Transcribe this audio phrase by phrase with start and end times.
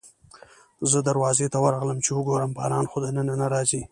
[0.91, 3.81] زه دروازې ته ورغلم چې وګورم باران خو دننه نه راځي.